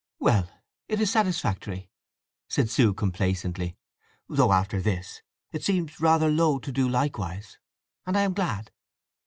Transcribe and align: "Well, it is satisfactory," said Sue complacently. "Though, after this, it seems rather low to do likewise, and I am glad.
"Well, 0.17 0.49
it 0.87 0.99
is 0.99 1.11
satisfactory," 1.11 1.91
said 2.49 2.71
Sue 2.71 2.91
complacently. 2.91 3.77
"Though, 4.27 4.51
after 4.51 4.81
this, 4.81 5.21
it 5.51 5.63
seems 5.63 5.99
rather 5.99 6.27
low 6.31 6.57
to 6.57 6.71
do 6.71 6.89
likewise, 6.89 7.59
and 8.07 8.17
I 8.17 8.21
am 8.23 8.33
glad. 8.33 8.71